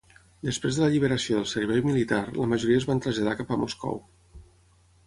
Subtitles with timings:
[0.45, 4.03] Després de l'alliberació del servei militar, la majoria es van traslladar cap a Moscou.